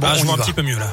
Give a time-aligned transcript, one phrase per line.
[0.00, 0.44] Bon, ah, je on vois un va.
[0.44, 0.92] petit peu mieux là.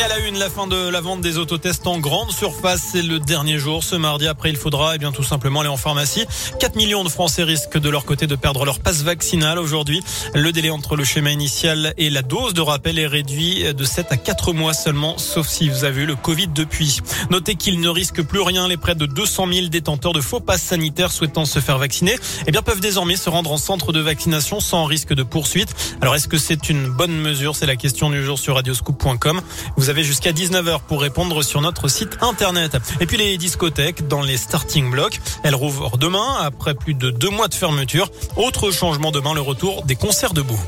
[0.00, 3.02] Et à la une, la fin de la vente des autotests en grande surface, c'est
[3.02, 3.84] le dernier jour.
[3.84, 6.24] Ce mardi, après, il faudra eh bien tout simplement aller en pharmacie.
[6.58, 10.00] 4 millions de Français risquent de leur côté de perdre leur passe vaccinale aujourd'hui.
[10.34, 14.06] Le délai entre le schéma initial et la dose de rappel est réduit de 7
[14.10, 17.00] à 4 mois seulement, sauf si vous avez eu le Covid depuis.
[17.28, 18.68] Notez qu'ils ne risquent plus rien.
[18.68, 22.52] Les près de 200 000 détenteurs de faux passes sanitaires souhaitant se faire vacciner, eh
[22.52, 25.74] bien, peuvent désormais se rendre en centre de vaccination sans risque de poursuite.
[26.00, 27.54] Alors, est-ce que c'est une bonne mesure?
[27.54, 29.42] C'est la question du jour sur radioscoop.com.
[29.90, 32.76] avez jusqu'à 19h pour répondre sur notre site internet.
[33.00, 37.30] Et puis les discothèques dans les starting blocks, elles rouvrent demain après plus de deux
[37.30, 38.08] mois de fermeture.
[38.36, 40.60] Autre changement demain, le retour des concerts debout.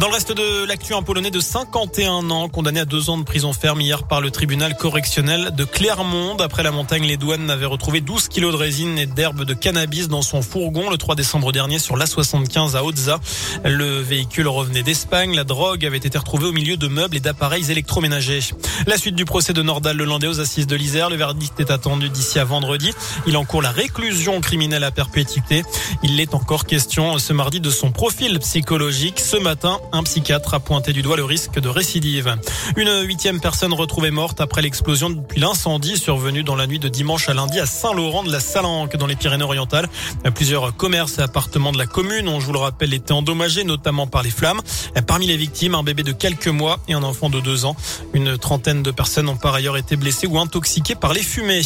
[0.00, 3.22] Dans le reste de l'actu, un Polonais de 51 ans, condamné à deux ans de
[3.22, 6.38] prison ferme hier par le tribunal correctionnel de Clermont.
[6.38, 10.08] Après la montagne, les douanes avaient retrouvé 12 kilos de résine et d'herbe de cannabis
[10.08, 13.20] dans son fourgon le 3 décembre dernier sur l'A75 à Hautza.
[13.62, 15.36] Le véhicule revenait d'Espagne.
[15.36, 18.54] La drogue avait été retrouvée au milieu de meubles et d'appareils électroménagers.
[18.86, 21.10] La suite du procès de Nordal Lelandais aux assises de l'Isère.
[21.10, 22.90] Le verdict est attendu d'ici à vendredi.
[23.26, 25.62] Il encourt la réclusion criminelle à perpétuité.
[26.02, 29.20] Il est encore question ce mardi de son profil psychologique.
[29.20, 32.36] Ce matin, un psychiatre a pointé du doigt le risque de récidive.
[32.76, 37.28] Une huitième personne retrouvée morte après l'explosion depuis l'incendie survenu dans la nuit de dimanche
[37.28, 39.88] à lundi à Saint-Laurent de la Salanque dans les Pyrénées-Orientales.
[40.34, 44.06] Plusieurs commerces et appartements de la commune ont, je vous le rappelle, été endommagés, notamment
[44.06, 44.60] par les flammes.
[45.06, 47.76] Parmi les victimes, un bébé de quelques mois et un enfant de deux ans.
[48.12, 51.62] Une trentaine de personnes ont par ailleurs été blessées ou intoxiquées par les fumées.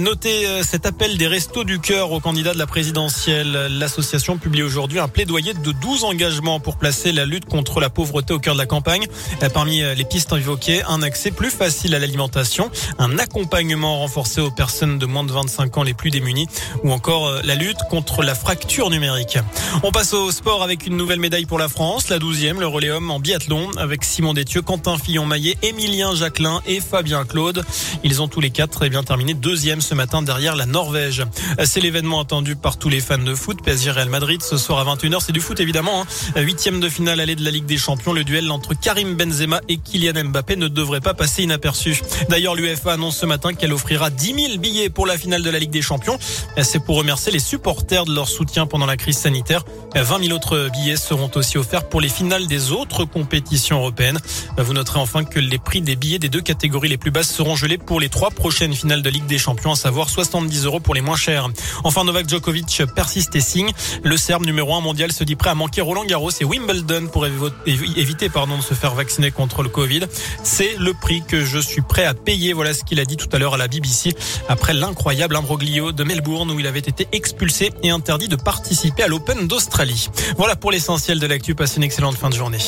[0.00, 3.52] Notez euh, cet appel des restos du cœur aux candidats de la présidentielle.
[3.70, 8.32] L'association publie aujourd'hui un plaidoyer de 12 engagements pour placer la lutte contre la pauvreté
[8.32, 9.06] au cœur de la campagne.
[9.52, 14.98] Parmi les pistes évoquées, un accès plus facile à l'alimentation, un accompagnement renforcé aux personnes
[14.98, 16.46] de moins de 25 ans les plus démunies
[16.84, 19.38] ou encore la lutte contre la fracture numérique.
[19.82, 22.90] On passe au sport avec une nouvelle médaille pour la France, la 12e, le relais
[22.90, 27.64] homme en biathlon avec Simon Détieux, Quentin Fillon-Maillet, Émilien Jacquelin et Fabien Claude.
[28.04, 31.24] Ils ont tous les quatre eh bien terminé deuxième ce matin derrière la Norvège.
[31.64, 33.62] C'est l'événement attendu par tous les fans de foot.
[33.62, 36.02] PSG Real Madrid ce soir à 21h, c'est du foot évidemment.
[36.02, 36.40] Hein.
[36.42, 39.76] Huitième de finale allée de la Ligue des Champions, le duel entre Karim Benzema et
[39.76, 42.02] Kylian Mbappé ne devrait pas passer inaperçu.
[42.28, 45.60] D'ailleurs, l'UEFA annonce ce matin qu'elle offrira 10 000 billets pour la finale de la
[45.60, 46.18] Ligue des Champions.
[46.60, 49.64] C'est pour remercier les supporters de leur soutien pendant la crise sanitaire.
[49.94, 54.18] 20 000 autres billets seront aussi offerts pour les finales des autres compétitions européennes.
[54.58, 57.54] Vous noterez enfin que les prix des billets des deux catégories les plus basses seront
[57.54, 60.94] gelés pour les trois prochaines finales de Ligue des Champions, à savoir 70 euros pour
[60.94, 61.48] les moins chers.
[61.84, 63.70] Enfin, Novak Djokovic persiste et signe.
[64.02, 67.24] Le Serbe numéro 1 mondial se dit prêt à manquer Roland Garros et Wimbledon pour
[67.66, 70.00] éviter pardon, de se faire vacciner contre le Covid.
[70.42, 72.52] C'est le prix que je suis prêt à payer.
[72.52, 74.14] Voilà ce qu'il a dit tout à l'heure à la BBC
[74.48, 79.08] après l'incroyable imbroglio de Melbourne où il avait été expulsé et interdit de participer à
[79.08, 80.08] l'Open d'Australie.
[80.36, 81.54] Voilà pour l'essentiel de l'actu.
[81.54, 82.58] Passez une excellente fin de journée.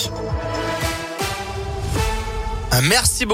[2.83, 3.27] Merci beaucoup.